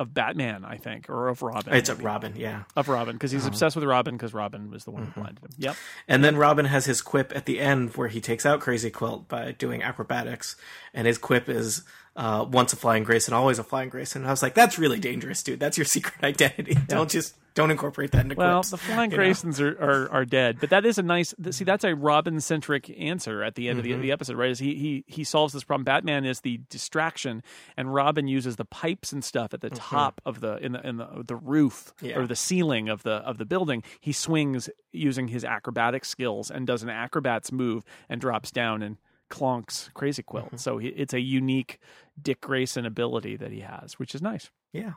[0.00, 1.72] of Batman, I think, or of Robin.
[1.74, 1.94] It's a.
[1.94, 2.62] Robin, yeah.
[2.74, 5.12] of Robin because he's obsessed with Robin because Robin was the one Mm-hmm.
[5.12, 5.50] who blinded him.
[5.58, 5.76] Yep.
[6.08, 9.28] And then Robin has his quip at the end where he takes out Crazy Quilt
[9.28, 10.56] by doing acrobatics.
[10.94, 11.84] And his quip is
[12.16, 14.22] uh, once a flying Grayson, always a flying Grayson.
[14.22, 15.60] And I was like, that's really dangerous, dude.
[15.60, 16.76] That's your secret identity.
[16.88, 18.70] Don't just don't incorporate that into Well, quips.
[18.70, 19.10] the Flying?
[19.10, 21.34] Graysons are, are are dead, but that is a nice.
[21.50, 23.92] See, that's a Robin centric answer at the end Mm-hmm.
[23.92, 24.50] of the, the episode, right?
[24.50, 25.84] Is he he he solves this problem.
[25.84, 27.42] Batman is the distraction,
[27.76, 30.96] and Robin uses the pipes and stuff at the top of the in the in
[30.98, 32.06] the the roof Mm-hmm.
[32.06, 32.18] Yeah.
[32.18, 33.82] or the ceiling of the of the building.
[34.00, 38.96] He swings using his acrobatic skills and does an acrobat's move and drops down and
[39.30, 40.46] clonks Crazy Quilt.
[40.46, 40.56] Mm-hmm.
[40.56, 41.80] So it's a unique
[42.20, 44.50] Dick Grayson ability that he has, which is nice.
[44.72, 44.92] Yeah.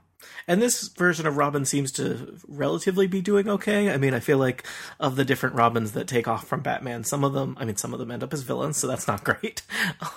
[0.47, 3.91] And this version of Robin seems to relatively be doing okay.
[3.91, 4.65] I mean, I feel like
[4.99, 7.91] of the different Robins that take off from Batman, some of them, I mean, some
[7.91, 9.63] of them end up as villains, so that's not great.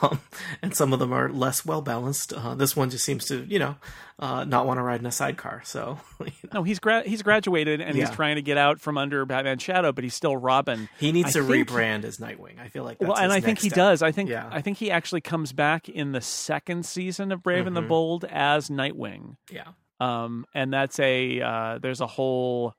[0.02, 0.20] Um,
[0.62, 2.32] and some of them are less well balanced.
[2.32, 3.76] Uh, this one just seems to, you know,
[4.18, 5.60] uh, not want to ride in a sidecar.
[5.64, 8.96] So, you know, No, he's gra- he's graduated and he's trying to get out from
[8.96, 10.88] under Batman's shadow, but he's still Robin.
[10.98, 12.58] he needs I to think- rebrand as Nightwing.
[12.58, 13.76] I feel like that's well, and I think he step.
[13.76, 14.02] does.
[14.02, 14.48] I think Yeah.
[14.50, 17.88] I think he actually comes back in the second season of Brave and the Mhm.
[17.88, 19.36] Bold as Nightwing.
[19.50, 19.64] Yeah.
[20.00, 22.74] Um, and that's a uh, there's a whole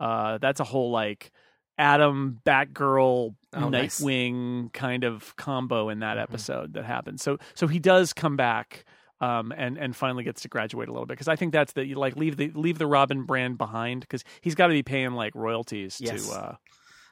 [0.00, 1.30] uh, that's a whole like
[1.78, 4.00] Adam Batgirl Oh, nice.
[4.00, 6.22] Nightwing kind of combo in that Mhm.
[6.22, 7.22] episode that happens.
[7.22, 8.84] So so he does come back
[9.20, 11.94] um, and and finally gets to graduate a little bit because I think that's the
[11.94, 15.34] like leave the leave the Robin brand behind because he's got to be paying like
[15.34, 16.28] royalties Yes.
[16.28, 16.34] to.
[16.34, 16.56] Uh,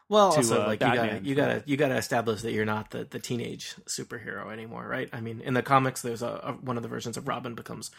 [0.09, 2.91] Well, to, also uh, like you gotta you gotta you gotta establish that you're not
[2.91, 5.09] the, the teenage superhero anymore, right?
[5.13, 7.91] I mean, in the comics, there's a, a one of the versions of Robin becomes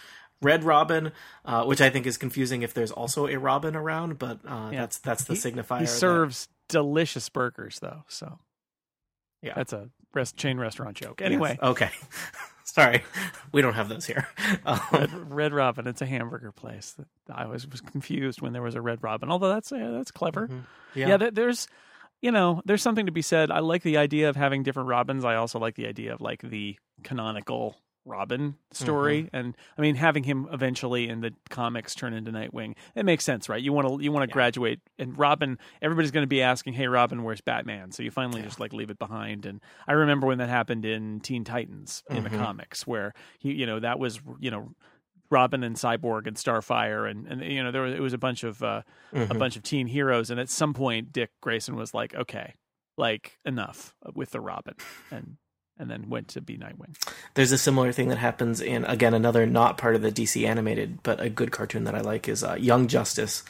[0.41, 1.11] Red Robin,
[1.45, 4.81] uh, which I think is confusing if there's also a Robin around, but uh, Yeah.
[4.81, 5.79] that's that's the he, signifier.
[5.79, 8.37] he that- serves delicious burgers though, so
[9.41, 9.53] Yeah.
[9.55, 11.19] that's a rest chain restaurant joke.
[11.19, 11.25] Yes.
[11.27, 11.89] Anyway, okay.
[12.65, 13.03] Sorry,
[13.51, 14.27] we don't have those here.
[14.65, 16.95] Um, Red, Red Robin, it's a hamburger place.
[17.29, 20.47] I was was confused when there was a Red Robin, although that's uh, that's clever.
[20.47, 20.63] Mhm.
[20.95, 21.67] Yeah, yeah, there, there's
[22.21, 23.51] you know there's something to be said.
[23.51, 25.25] I like the idea of having different Robins.
[25.25, 29.35] I also like the idea of like the canonical Robin story, Mm-hmm.
[29.35, 32.75] and I mean having him eventually in the comics turn into Nightwing.
[32.95, 33.61] It makes sense, right?
[33.61, 34.33] You want to you want to Yeah.
[34.33, 35.57] graduate, and Robin.
[35.81, 38.47] Everybody's going to be asking, "Hey, Robin, where's Batman?" So you finally Yeah.
[38.47, 39.45] just like leave it behind.
[39.45, 42.37] And I remember when that happened in Teen Titans in the Mhm.
[42.37, 44.73] comics, where he, you know, that was you know.
[45.31, 48.43] Robin and Cyborg and Starfire and, and you know there was it was a bunch
[48.43, 49.39] of uh, a Mhm.
[49.39, 52.53] bunch of teen heroes and at some point Dick Grayson was like okay
[52.99, 54.75] like enough with the Robin
[55.09, 55.37] and
[55.83, 56.95] and then went to be Nightwing.
[57.33, 61.03] There's a similar thing that happens in again another not part of the DC animated,
[61.03, 63.43] but a good cartoon that I like is uh, Young Justice.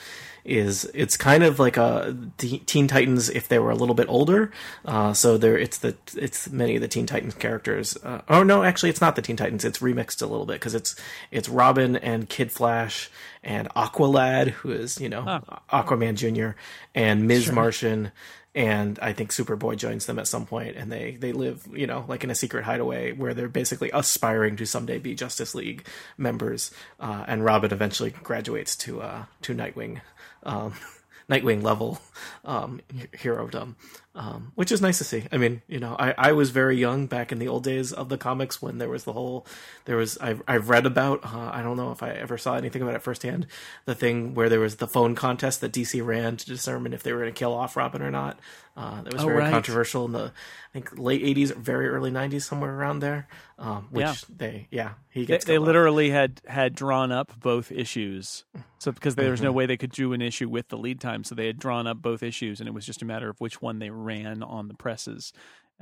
[0.46, 4.52] Is it's kind of like a Teen Titans if they were a little bit older.
[4.84, 7.96] Uh, so there, it's the it's many of the Teen Titans characters.
[8.04, 9.64] Uh, oh no, actually, it's not the Teen Titans.
[9.64, 10.98] It's remixed a little bit because it's
[11.32, 13.10] it's Robin and Kid Flash
[13.42, 15.24] and Aqualad, who is you know
[15.72, 16.58] Aquaman Junior,
[16.94, 18.12] and Miss Martian
[18.56, 22.06] and I think Superboy joins them at some point, and they they live, you know,
[22.08, 25.88] like in a secret hideaway where they're basically aspiring to someday be Justice League
[26.18, 26.72] members.
[27.00, 30.02] Uh, and Robin eventually graduates to uh, to Nightwing,
[30.44, 30.74] um,
[31.30, 32.00] Nightwing level
[32.46, 33.76] um, he- herodom,
[34.16, 35.24] um, which is nice to see.
[35.32, 38.10] I mean, you know, I, I was very young back in the old days of
[38.10, 39.46] the comics when there was the whole
[39.86, 42.84] there was I've I've read about uh, I don't know if I ever saw anything
[42.84, 43.48] about it firsthand
[43.86, 47.12] the thing where there was the phone contest that DC ran to determine if they
[47.12, 48.40] were going to kill off Robin or not.
[48.78, 49.52] Uh, that was Oh, very right.
[49.52, 53.28] controversial in the I think late '80s, very early '90s, somewhere around there.
[53.58, 54.38] Um, which Yeah.
[54.38, 55.60] they yeah he They, gets they off.
[55.60, 58.44] literally had had drawn up both issues,
[58.78, 59.44] so because there was Mm-hmm.
[59.44, 61.88] no way they could do an issue with the lead time, so they had drawn
[61.88, 64.68] up both issues, and it was just a matter of which one they ran on
[64.68, 65.34] the presses.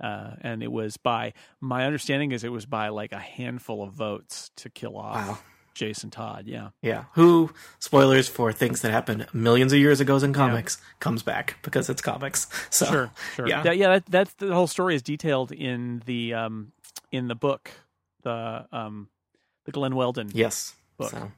[0.01, 3.93] Uh, and it was by my understanding is it was by like a handful of
[3.93, 5.37] votes to kill off Wow.
[5.75, 6.45] Jason Todd.
[6.47, 6.69] Yeah.
[6.81, 11.57] Yeah, who spoilers for things that happened millions of years ago in comics comes back
[11.61, 12.47] because it's comics.
[12.71, 13.47] So Sure, sure.
[13.47, 13.63] Yeah.
[13.63, 13.89] That- yeah.
[13.89, 16.71] That, that's the whole story is detailed in the um
[17.11, 17.69] in the book,
[18.23, 19.09] the um
[19.65, 20.31] the Glenn Weldon.
[20.33, 21.11] yes, Book.
[21.11, 21.31] So,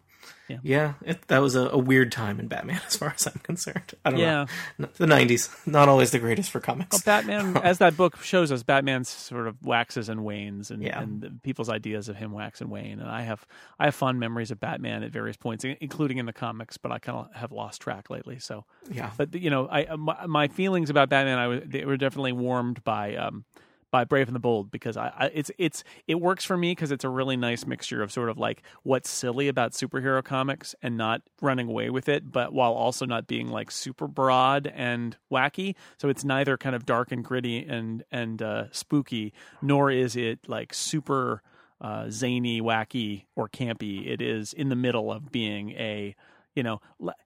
[0.49, 0.57] Yeah.
[0.61, 3.93] yeah, it, that was a, a weird time in Batman as far as I'm concerned.
[4.03, 4.45] I don't Yeah.
[4.77, 6.93] know, the '90s not always the greatest for comics.
[6.93, 10.99] Well, Batman, as that book shows us, Batman sort of waxes and wanes, and, Yeah.
[11.01, 12.99] and the people's ideas of him wax and wane.
[12.99, 13.45] And I have
[13.79, 16.99] I have fond memories of Batman at various points, including in the comics, but I
[16.99, 18.39] kind of have lost track lately.
[18.39, 21.97] So, yeah, but you know, I my, my feelings about Batman, I was they were
[21.97, 23.45] definitely warmed by um
[23.93, 26.91] by Brave and the Bold because I, I it's it's it works for me because
[26.91, 30.97] it's a really nice mixture of sort of like what's silly about superhero comics and
[30.97, 35.75] not running away with it, but while also not being like super broad and wacky.
[35.99, 40.39] So it's neither kind of dark and gritty and and uh, spooky, nor is it
[40.49, 41.43] like super
[41.79, 44.07] uh, zany, wacky, or campy.
[44.07, 46.15] It is in the middle of being a
[46.55, 46.81] you know,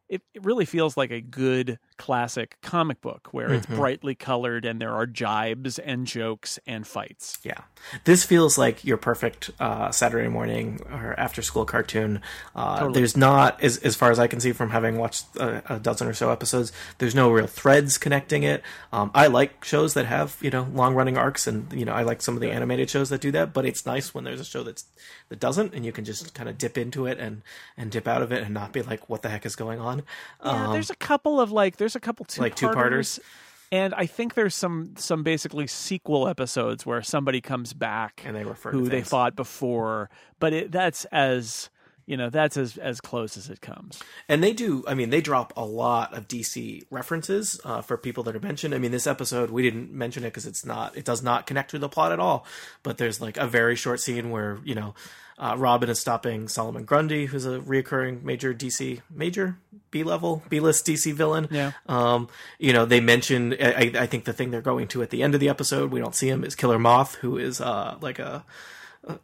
[0.10, 3.76] it, it really feels like a good classic comic book where it's Mhm.
[3.76, 7.38] brightly colored and there are jibes and jokes and fights.
[7.44, 7.62] Yeah,
[8.06, 12.22] this feels like your perfect uh, Saturday morning or after school cartoon.
[12.56, 13.00] Uh, Totally.
[13.00, 16.08] There's not, as as far as I can see from having watched a, a dozen
[16.08, 18.62] or so episodes, there's no real threads connecting it.
[18.94, 22.04] Um, I like shows that have you know long running arcs, and you know I
[22.04, 23.54] like some of the animated shows that do that.
[23.54, 24.86] But it's nice when there's a show that's
[25.30, 27.42] that doesn't, and you can just kind of dip into it and
[27.76, 29.97] and dip out of it and not be like, what the heck is going on?
[30.44, 33.20] Yeah, Um, there's a couple of like there's a couple two like two-parters?
[33.72, 38.46] And I think there's some some basically sequel episodes where somebody comes back and they
[38.46, 41.70] refer to who they fought before, but it, that's as
[42.08, 44.02] you know that's as as close as it comes.
[44.28, 44.84] And they do.
[44.88, 48.74] I mean, they drop a lot of DC references uh, for people that are mentioned.
[48.74, 50.98] I mean, this episode we didn't mention it because it's not.
[50.98, 52.46] It does not connect to the plot at all.
[52.82, 54.96] But there's like a very short scene where you know,
[55.38, 59.58] uh, Robin is stopping Solomon Grundy, who's a reoccurring major DC major
[59.92, 61.50] B level B list DC villain.
[61.52, 61.74] Yeah.
[61.88, 63.54] Um, you know, they mention.
[63.54, 66.00] I, I think the thing they're going to at the end of the episode, we
[66.00, 68.46] don't see him, is Killer Moth, who is uh like a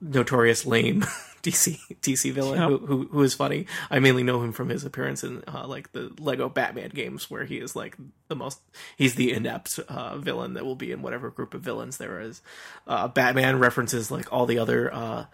[0.01, 1.01] notorious lame
[1.43, 2.69] DC DC villain Yeah.
[2.69, 3.67] who, who who is funny.
[3.91, 7.43] I mainly know him from his appearance in uh, like the Lego Batman games, where
[7.43, 7.97] he is like
[8.29, 8.61] the most.
[8.97, 12.41] He's the inept uh, villain that will be in whatever group of villains there is.
[12.87, 14.93] Uh, Batman references like all the other.
[14.93, 15.25] Uh,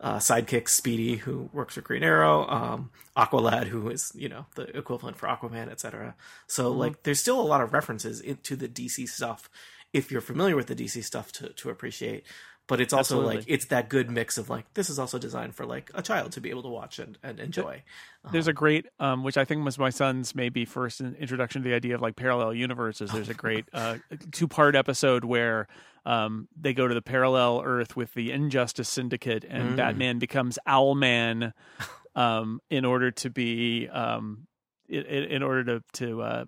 [0.00, 4.62] uh, sidekick Speedy, who works for Green Arrow, um, Aqualad, who is you know the
[4.76, 6.14] equivalent for Aquaman, etc.
[6.46, 6.78] So mm-hmm.
[6.78, 9.50] like, there's still a lot of references into the DC stuff
[9.92, 12.24] if you're familiar with the DC stuff to to appreciate
[12.68, 13.36] but it's also Absolutely.
[13.36, 16.32] like it's that good mix of like this is also designed for like a child
[16.32, 17.82] to be able to watch and, and enjoy
[18.30, 21.74] there's a great um, which i think was my son's maybe first introduction to the
[21.74, 23.96] idea of like parallel universes there's a great uh,
[24.30, 25.66] two part episode where
[26.06, 29.76] um, they go to the parallel earth with the injustice syndicate and mm.
[29.76, 31.52] batman becomes owlman
[32.14, 34.46] um, in order to be um,
[34.88, 36.44] in, in, order to to uh,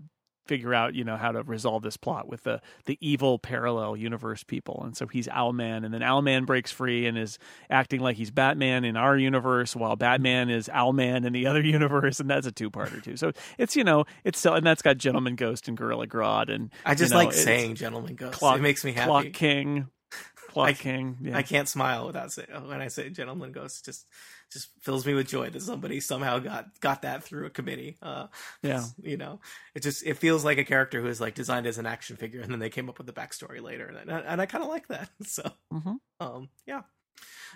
[0.46, 4.42] figure out you know how to resolve this plot with the the evil parallel universe
[4.42, 4.82] people.
[4.84, 8.84] And so he's owlman and then owlman breaks free and is acting like he's batman
[8.84, 13.02] in our universe while batman is owlman in the other universe and that's a two-parter
[13.02, 13.16] too.
[13.16, 16.70] So it's you know it's still and that's got gentleman ghost and gorilla grodd and
[16.84, 18.38] i just you know, like saying gentleman ghost.
[18.38, 19.06] Clock, it makes me happy.
[19.06, 19.88] Clock king
[20.56, 21.36] I, king yeah.
[21.36, 24.06] i can't smile without saying when i say gentleman ghost just
[24.50, 27.96] just fills me with joy that somebody somehow got got that through a committee.
[28.02, 28.26] Uh,
[28.62, 29.40] yeah, you know,
[29.74, 32.40] it just it feels like a character who is like designed as an action figure,
[32.40, 34.88] and then they came up with the backstory later, and, and I kind of like
[34.88, 35.08] that.
[35.24, 35.94] So, mm-hmm.
[36.18, 36.82] um, yeah.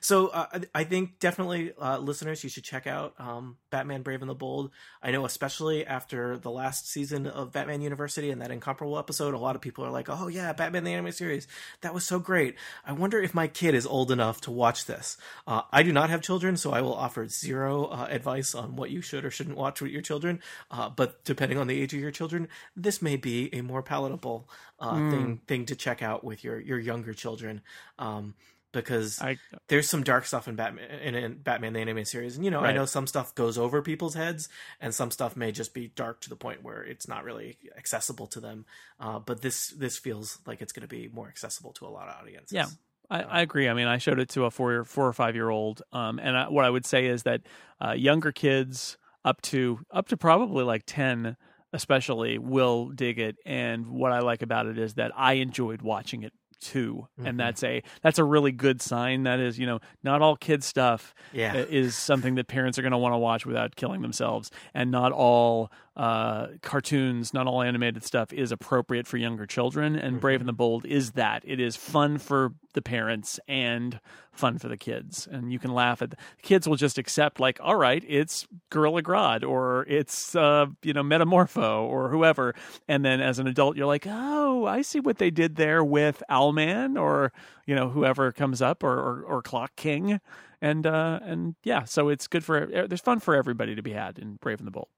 [0.00, 4.30] So uh, I think definitely, uh, listeners, you should check out um, Batman: Brave and
[4.30, 4.70] the Bold.
[5.02, 9.38] I know, especially after the last season of Batman University and that incomparable episode, a
[9.38, 11.46] lot of people are like, "Oh yeah, Batman the animated series,
[11.80, 15.16] that was so great." I wonder if my kid is old enough to watch this.
[15.46, 18.90] Uh, I do not have children, so I will offer zero uh, advice on what
[18.90, 20.40] you should or shouldn't watch with your children.
[20.70, 24.48] Uh, but depending on the age of your children, this may be a more palatable
[24.80, 25.10] mm.
[25.10, 27.62] thing thing to check out with your your younger children.
[27.98, 28.34] Um,
[28.74, 32.44] because I, there's some dark stuff in Batman in, in, Batman the animated series, and
[32.44, 32.70] you know right.
[32.70, 34.48] I know some stuff goes over people's heads,
[34.80, 38.26] and some stuff may just be dark to the point where it's not really accessible
[38.28, 38.66] to them.
[39.00, 42.08] Uh, but this this feels like it's going to be more accessible to a lot
[42.08, 42.52] of audiences.
[42.52, 42.66] Yeah.
[43.10, 43.68] I, I, agree.
[43.68, 46.36] I mean, I showed it to a four, four or five year old, um, and
[46.36, 47.42] I, what I would say is that
[47.78, 51.36] uh, younger kids up to up to probably like ten,
[51.72, 53.36] especially, will dig it.
[53.44, 57.26] And what I like about it is that I enjoyed watching it too mm-hmm.
[57.26, 60.62] and that's a that's a really good sign that is you know not all kid
[60.62, 61.54] stuff yeah.
[61.54, 65.12] is something that parents are going to want to watch without killing themselves and not
[65.12, 69.94] all uh, cartoons, not all animated stuff is appropriate for younger children.
[69.94, 70.18] And mm-hmm.
[70.18, 71.42] Brave and the Bold is that.
[71.44, 74.00] It is fun for the parents and
[74.32, 75.28] fun for the kids.
[75.30, 79.02] And you can laugh at the kids will just accept like, all right, it's Gorilla
[79.02, 82.56] Grodd or it's uh, you know Metamorpho or whoever.
[82.88, 86.24] And then as an adult, you're like, oh, I see what they did there with
[86.28, 87.32] Owlman or
[87.66, 90.20] you know whoever comes up or or, or Clock King.
[90.60, 94.18] And uh, and yeah, so it's good for there's fun for everybody to be had
[94.18, 94.88] in Brave and the Bold.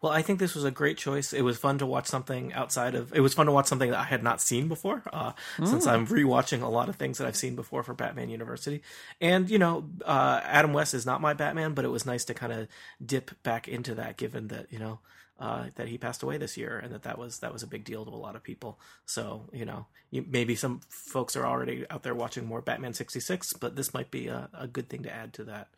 [0.00, 1.32] Well, I think this was a great choice.
[1.32, 3.12] It was fun to watch something outside of.
[3.14, 5.66] It was fun to watch something that I had not seen before, uh, mm.
[5.66, 8.82] since I'm rewatching a lot of things that I've seen before for Batman University.
[9.20, 12.34] And you know, uh, Adam West is not my Batman, but it was nice to
[12.34, 12.68] kind of
[13.04, 15.00] dip back into that, given that you know
[15.38, 17.84] uh, that he passed away this year, and that that was that was a big
[17.84, 18.78] deal to a lot of people.
[19.06, 23.20] So you know, you, maybe some folks are already out there watching more Batman sixty
[23.20, 25.68] six, but this might be a, a, good thing to add to that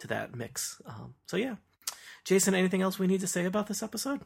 [0.00, 0.80] to that mix.
[0.86, 1.56] Um, so yeah,
[2.26, 4.20] Jason, anything else we need to say about this episode?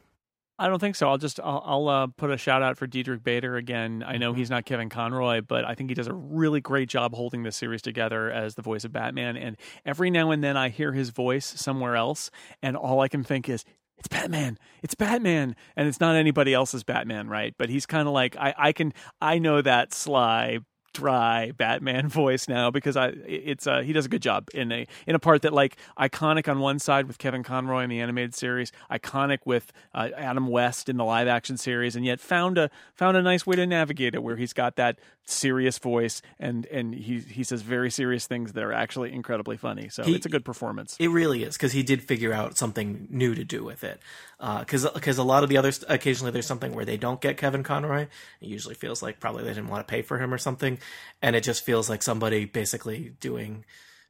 [0.59, 1.09] I don't think so.
[1.09, 4.05] I'll just I'll, I'll uh, put a shout out for Diedrich Bader again.
[4.07, 4.39] I know mm-hmm.
[4.39, 7.57] he's not Kevin Conroy, but I think he does a really great job holding this
[7.57, 9.37] series together as the voice of Batman.
[9.39, 12.31] And every now and then I hear his voice somewhere else,
[12.63, 13.65] and all I can think is,
[13.97, 14.59] it's Batman.
[14.83, 15.57] It's Batman.
[15.77, 17.55] And it's not anybody else's Batman, right?
[17.59, 20.61] But he's kind of like I, I can I know that sly
[20.93, 24.87] dry Batman voice now because I it's uh, he does a good job in a
[25.07, 28.35] in a part that like iconic on one side with Kevin Conroy in the animated
[28.35, 32.71] series, iconic with uh, Adam West in the live action series, and yet found a
[32.95, 36.95] found a nice way to navigate it where he's got that serious voice and and
[36.95, 39.89] he he says very serious things that are actually incredibly funny.
[39.89, 40.97] So he, it's a good performance.
[40.99, 44.01] It really is because he did figure out something new to do with it.
[44.39, 47.37] Because uh, because a lot of the others occasionally there's something where they don't get
[47.37, 48.03] Kevin Conroy.
[48.41, 50.79] It usually feels like probably they didn't want to pay for him or something
[51.23, 53.65] and it just feels like somebody basically doing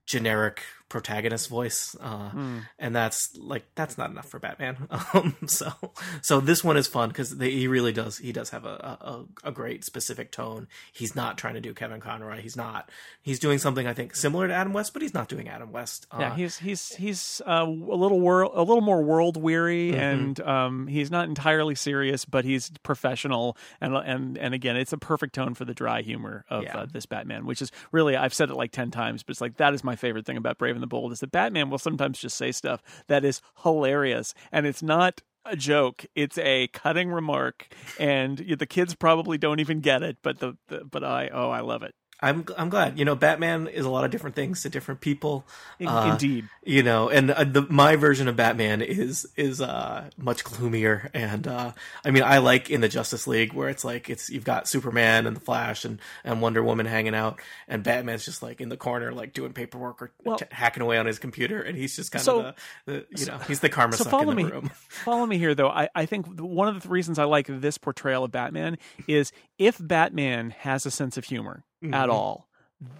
[0.06, 2.62] generic protagonist voice, uh, mm.
[2.78, 4.76] and that's like that's not enough for Batman.
[5.12, 5.72] Um, so
[6.20, 9.52] so this one is fun because he really does he does have a, a, a
[9.52, 10.68] great specific tone.
[10.92, 12.40] He's not trying to do Kevin Conroy.
[12.40, 12.90] He's not.
[13.22, 16.06] He's doing something I think similar to Adam West, but he's not doing Adam West.
[16.10, 20.00] Uh, yeah, he's he's he's uh, a little world a little more world weary, mm-hmm.
[20.00, 23.56] and um, he's not entirely serious, but he's professional.
[23.80, 26.78] And and and again, it's a perfect tone for the dry humor of yeah.
[26.78, 29.56] Uh, this Batman, which is really I've said it like ten times, but it's like
[29.56, 32.36] that is my favorite thing about Brave the Bold is that Batman will sometimes just
[32.36, 36.04] say stuff that is hilarious, and it's not a joke.
[36.14, 40.18] It's a cutting remark, and the kids probably don't even get it.
[40.22, 41.94] But the, the but I oh I love it.
[42.22, 42.98] I'm I'm glad.
[42.98, 45.46] You know, Batman is a lot of different things to different people.
[45.84, 46.48] Uh, Indeed.
[46.62, 51.10] You know, and uh, the, my version of Batman is is uh, much gloomier.
[51.14, 51.72] And uh,
[52.04, 55.26] I mean, I like in the Justice League where it's like it's you've got Superman
[55.26, 58.76] and the Flash and, and Wonder Woman hanging out, and Batman's just like in the
[58.76, 62.12] corner, like doing paperwork or well, t- hacking away on his computer, and he's just
[62.12, 64.50] kind so, of the, the, you know he's the karma so follow in the me,
[64.50, 64.70] room.
[64.88, 65.68] Follow me here, though.
[65.68, 68.76] I I think one of the reasons I like this portrayal of Batman
[69.06, 71.94] is if Batman has a sense of humor mm-hmm.
[71.94, 72.48] at all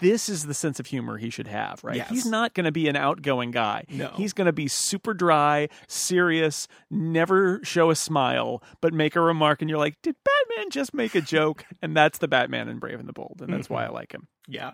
[0.01, 1.97] this is the sense of humor he should have, right?
[1.97, 2.11] Yes.
[2.11, 3.85] He's not going to be an outgoing guy.
[3.89, 4.11] No.
[4.15, 9.63] He's going to be super dry, serious, never show a smile, but make a remark,
[9.63, 11.65] and you're like, did Batman just make a joke?
[11.83, 13.75] and that's the Batman in Brave and the Bold, and that's mm-hmm.
[13.75, 14.29] why I like him.
[14.47, 14.73] Yeah.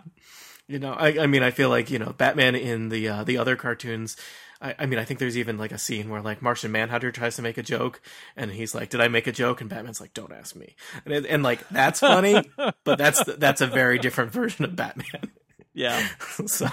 [0.66, 3.38] You know, I, I mean, I feel like you know, Batman in the uh, the
[3.38, 4.16] other cartoons
[4.60, 7.36] I, I, mean, I think there's even like a scene where like Martian Manhunter tries
[7.36, 8.00] to make a joke,
[8.36, 11.26] and he's like, "Did I make a joke?" And Batman's like, "Don't ask me." And,
[11.26, 12.42] and like that's funny,
[12.84, 15.32] but that's that's a very different version of Batman.
[15.74, 16.06] Yeah.
[16.46, 16.68] so,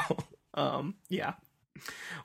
[0.53, 1.33] um, yeah.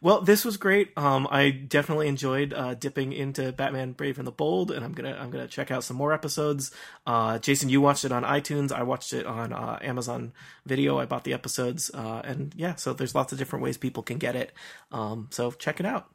[0.00, 0.96] Well, this was great.
[0.96, 5.16] Um, I definitely enjoyed uh, dipping into Batman: Brave and the Bold, and I'm gonna
[5.18, 6.70] I'm gonna check out some more episodes.
[7.06, 8.70] Uh, Jason, you watched it on iTunes.
[8.70, 10.32] I watched it on uh, Amazon
[10.66, 10.98] Video.
[10.98, 14.18] I bought the episodes, uh, and yeah, so there's lots of different ways people can
[14.18, 14.52] get it.
[14.92, 16.08] Um, so check it out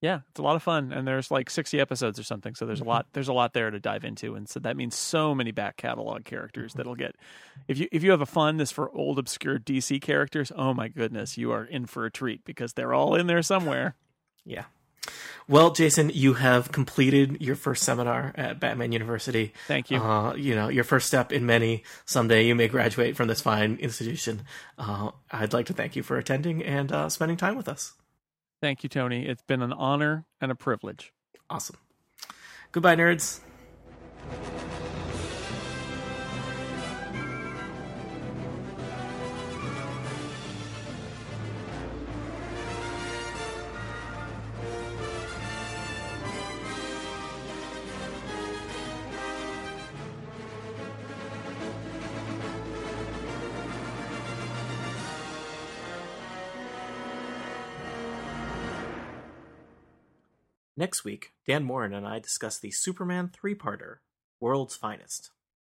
[0.00, 2.80] yeah, it's a lot of fun, and there's like 60 episodes or something, so there's
[2.80, 2.90] a mm-hmm.
[2.90, 5.76] lot there's a lot there to dive into, and so that means so many back
[5.76, 6.78] catalog characters mm-hmm.
[6.78, 7.16] that'll get.
[7.68, 11.36] If you if you have a fondness for old obscure DC characters, oh my goodness,
[11.36, 13.94] you are in for a treat because they're all in there somewhere.
[14.46, 14.64] Yeah.
[15.46, 19.52] Well, Jason, you have completed your first seminar at Batman University.
[19.68, 19.98] Thank you.
[19.98, 21.84] Uh, you know, your first step in many.
[22.06, 24.42] Someday you may graduate from this fine institution.
[24.78, 27.92] Uh, I'd like to thank you for attending and uh, spending time with us.
[28.60, 29.26] Thank you, Tony.
[29.26, 31.12] It's been an honor and a privilege.
[31.48, 31.76] Awesome.
[32.72, 33.40] Goodbye, nerds.
[60.80, 63.96] Next week, Dan Moren and I discuss the Superman three parter,
[64.40, 65.30] World's Finest.